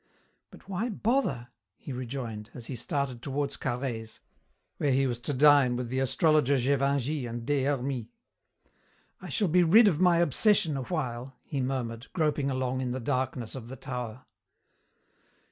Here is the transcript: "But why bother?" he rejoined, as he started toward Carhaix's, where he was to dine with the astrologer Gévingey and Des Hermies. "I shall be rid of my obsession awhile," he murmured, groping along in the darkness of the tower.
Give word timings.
"But 0.49 0.67
why 0.67 0.89
bother?" 0.89 1.49
he 1.77 1.93
rejoined, 1.93 2.49
as 2.55 2.65
he 2.65 2.75
started 2.75 3.21
toward 3.21 3.51
Carhaix's, 3.59 4.19
where 4.77 4.89
he 4.91 5.05
was 5.05 5.19
to 5.19 5.31
dine 5.31 5.75
with 5.75 5.89
the 5.89 5.99
astrologer 5.99 6.55
Gévingey 6.57 7.29
and 7.29 7.45
Des 7.45 7.65
Hermies. 7.65 8.07
"I 9.21 9.29
shall 9.29 9.47
be 9.47 9.61
rid 9.61 9.87
of 9.87 9.99
my 10.01 10.17
obsession 10.17 10.75
awhile," 10.75 11.35
he 11.43 11.61
murmured, 11.61 12.07
groping 12.13 12.49
along 12.49 12.81
in 12.81 12.93
the 12.93 12.99
darkness 12.99 13.53
of 13.53 13.67
the 13.67 13.75
tower. 13.75 14.25